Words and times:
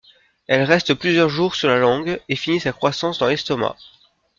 Elle 0.47 0.63
reste 0.63 0.95
plusieurs 0.95 1.29
jours 1.29 1.53
sur 1.53 1.67
la 1.69 1.77
langue, 1.77 2.19
et 2.27 2.35
finit 2.35 2.59
sa 2.59 2.73
croissance 2.73 3.19
dans 3.19 3.27
l’estomac. 3.27 3.75